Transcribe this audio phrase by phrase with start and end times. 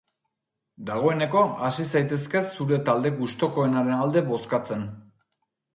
[0.87, 4.93] Dagoeneko hasi zaitezke zure talde gustokoenaren alde bozkatzen.